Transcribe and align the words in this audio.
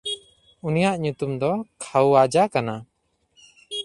ᱩᱱᱤᱭᱟᱜ 0.67 0.95
ᱧᱩᱛᱩᱢ 1.03 1.31
ᱫᱚ 1.41 1.51
ᱠᱷᱟᱣᱟᱡᱟ 1.83 2.43
ᱠᱟᱱᱟ᱾ 2.53 2.75